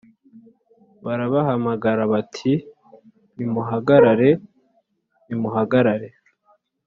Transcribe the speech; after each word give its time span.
Barabahamagara 1.05 2.03
bati 2.13 2.53
“Nimuhagarare, 3.35 4.29
nimuhagarare.” 5.25 6.09